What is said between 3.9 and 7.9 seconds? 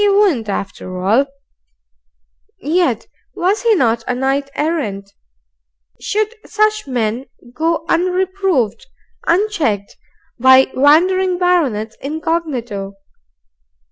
a Knight Errant? Should such men go